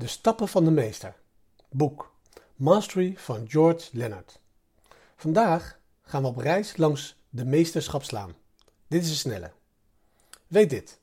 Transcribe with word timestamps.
De 0.00 0.06
Stappen 0.06 0.48
van 0.48 0.64
de 0.64 0.70
Meester. 0.70 1.14
Boek. 1.70 2.14
Mastery 2.56 3.14
van 3.16 3.44
George 3.48 3.88
Leonard. 3.92 4.40
Vandaag 5.16 5.78
gaan 6.02 6.22
we 6.22 6.28
op 6.28 6.36
reis 6.36 6.76
langs 6.76 7.16
de 7.28 7.44
meesterschapslaan. 7.44 8.34
Dit 8.88 9.02
is 9.02 9.10
een 9.10 9.16
snelle. 9.16 9.50
Weet 10.46 10.70
dit. 10.70 10.98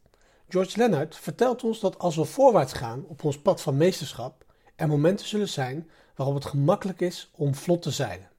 George 0.50 0.78
Leonard 0.78 1.16
vertelt 1.16 1.64
ons 1.64 1.80
dat 1.80 1.98
als 2.00 2.16
we 2.16 2.26
voorwaarts 2.26 2.74
gaan 2.74 3.06
op 3.08 3.24
ons 3.24 3.40
pad 3.40 3.62
van 3.62 3.78
meesterschap, 3.78 4.46
er 4.76 4.88
momenten 4.88 5.28
zullen 5.28 5.50
zijn 5.50 5.90
waarop 6.16 6.36
het 6.36 6.46
gemakkelijk 6.46 7.02
is 7.02 7.32
om 7.36 7.56
vlot 7.56 7.82
te 7.82 7.92
zeilen. 7.92 8.30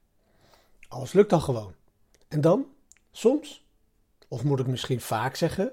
Alles 0.87 1.13
lukt 1.13 1.29
dan 1.29 1.41
gewoon. 1.41 1.73
En 2.27 2.41
dan, 2.41 2.65
soms, 3.11 3.65
of 4.27 4.43
moet 4.43 4.59
ik 4.59 4.67
misschien 4.67 5.01
vaak 5.01 5.35
zeggen, 5.35 5.71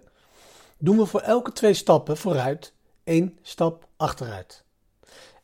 doen 0.79 0.96
we 0.96 1.07
voor 1.07 1.21
elke 1.21 1.53
twee 1.53 1.75
stappen 1.75 2.16
vooruit 2.16 2.73
één 3.05 3.39
stap 3.43 3.89
achteruit. 3.96 4.64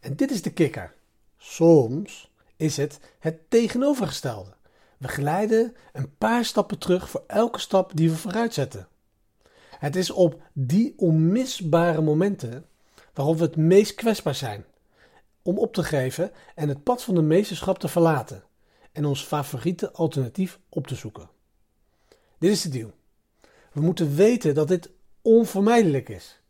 En 0.03 0.17
dit 0.17 0.31
is 0.31 0.43
de 0.43 0.53
kikker. 0.53 0.95
Soms 1.39 2.31
is 2.57 2.77
het 2.77 3.01
het 3.19 3.51
tegenovergestelde. 3.51 4.51
We 4.99 5.09
glijden 5.09 5.77
een 5.93 6.17
paar 6.17 6.45
stappen 6.45 6.79
terug 6.79 7.11
voor 7.11 7.25
elke 7.27 7.59
stap 7.59 7.91
die 7.95 8.11
we 8.11 8.17
vooruit 8.17 8.55
zetten. 8.55 8.89
Het 9.79 9.97
is 9.97 10.11
op 10.11 10.43
die 10.53 10.95
onmisbare 10.97 12.01
momenten 12.01 12.67
waarop 13.15 13.37
we 13.37 13.45
het 13.45 13.57
meest 13.57 13.95
kwetsbaar 13.95 14.35
zijn 14.35 14.65
om 15.43 15.59
op 15.59 15.75
te 15.75 15.85
geven 15.85 16.31
en 16.55 16.69
het 16.69 16.83
pad 16.83 17.03
van 17.03 17.15
de 17.15 17.23
meesterschap 17.23 17.79
te 17.79 17.89
verlaten 17.89 18.45
en 18.93 19.05
ons 19.05 19.25
favoriete 19.25 19.93
alternatief 19.93 20.59
op 20.69 20.87
te 20.87 20.95
zoeken. 20.95 21.29
Dit 22.39 22.51
is 22.51 22.63
de 22.63 22.69
deal. 22.69 22.93
We 23.73 23.81
moeten 23.81 24.15
weten 24.15 24.55
dat 24.55 24.69
dit 24.69 24.91
onvermijdelijk 25.23 26.09
is. 26.09 26.41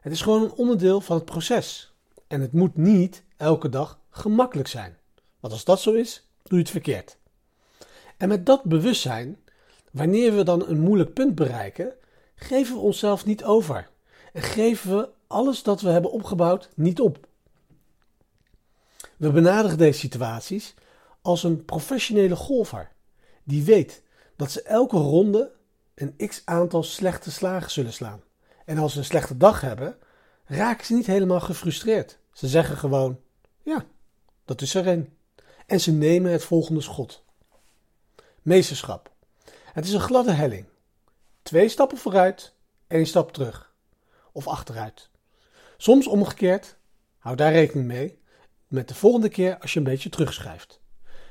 Het 0.00 0.12
is 0.12 0.22
gewoon 0.22 0.42
een 0.42 0.52
onderdeel 0.52 1.00
van 1.00 1.16
het 1.16 1.24
proces. 1.24 1.93
En 2.26 2.40
het 2.40 2.52
moet 2.52 2.76
niet 2.76 3.22
elke 3.36 3.68
dag 3.68 3.98
gemakkelijk 4.10 4.68
zijn. 4.68 4.96
Want 5.40 5.52
als 5.52 5.64
dat 5.64 5.80
zo 5.80 5.92
is, 5.92 6.26
doe 6.42 6.58
je 6.58 6.64
het 6.64 6.70
verkeerd. 6.70 7.16
En 8.16 8.28
met 8.28 8.46
dat 8.46 8.62
bewustzijn, 8.62 9.38
wanneer 9.90 10.36
we 10.36 10.42
dan 10.42 10.66
een 10.66 10.80
moeilijk 10.80 11.12
punt 11.12 11.34
bereiken, 11.34 11.92
geven 12.34 12.74
we 12.74 12.80
onszelf 12.80 13.24
niet 13.24 13.44
over. 13.44 13.88
En 14.32 14.42
geven 14.42 14.96
we 14.96 15.08
alles 15.26 15.62
dat 15.62 15.80
we 15.80 15.88
hebben 15.88 16.10
opgebouwd 16.10 16.68
niet 16.74 17.00
op. 17.00 17.26
We 19.16 19.30
benaderen 19.30 19.78
deze 19.78 19.98
situaties 19.98 20.74
als 21.22 21.42
een 21.42 21.64
professionele 21.64 22.36
golfer 22.36 22.92
die 23.44 23.64
weet 23.64 24.02
dat 24.36 24.50
ze 24.50 24.62
elke 24.62 24.96
ronde 24.96 25.50
een 25.94 26.14
x 26.28 26.42
aantal 26.44 26.82
slechte 26.82 27.30
slagen 27.30 27.70
zullen 27.70 27.92
slaan. 27.92 28.22
En 28.64 28.78
als 28.78 28.92
ze 28.92 28.98
een 28.98 29.04
slechte 29.04 29.36
dag 29.36 29.60
hebben, 29.60 29.96
raken 30.44 30.86
ze 30.86 30.94
niet 30.94 31.06
helemaal 31.06 31.40
gefrustreerd. 31.40 32.18
Ze 32.34 32.48
zeggen 32.48 32.76
gewoon: 32.76 33.20
ja, 33.62 33.84
dat 34.44 34.60
is 34.60 34.74
er 34.74 34.86
een. 34.86 35.16
En 35.66 35.80
ze 35.80 35.92
nemen 35.92 36.32
het 36.32 36.44
volgende 36.44 36.80
schot. 36.80 37.24
Meesterschap. 38.42 39.12
Het 39.72 39.84
is 39.84 39.92
een 39.92 40.00
gladde 40.00 40.32
helling. 40.32 40.66
Twee 41.42 41.68
stappen 41.68 41.98
vooruit, 41.98 42.54
één 42.86 43.06
stap 43.06 43.32
terug. 43.32 43.74
Of 44.32 44.48
achteruit. 44.48 45.10
Soms 45.76 46.06
omgekeerd. 46.06 46.76
Hou 47.18 47.36
daar 47.36 47.52
rekening 47.52 47.86
mee. 47.86 48.18
Met 48.66 48.88
de 48.88 48.94
volgende 48.94 49.28
keer 49.28 49.58
als 49.58 49.72
je 49.72 49.78
een 49.78 49.84
beetje 49.84 50.08
terugschrijft. 50.08 50.80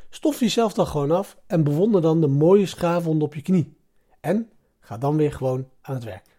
Stof 0.10 0.40
jezelf 0.40 0.74
dan 0.74 0.88
gewoon 0.88 1.12
af 1.12 1.38
en 1.48 1.64
bewonder 1.64 2.02
dan 2.02 2.22
de 2.22 2.28
mooie 2.28 2.66
schaafwond 2.66 3.22
op 3.22 3.36
je 3.36 3.42
knie. 3.42 3.78
En 4.20 4.52
ga 4.80 4.98
dan 4.98 5.18
weer 5.18 5.32
gewoon 5.32 5.70
aan 5.82 5.96
het 5.96 6.04
werk. 6.04 6.33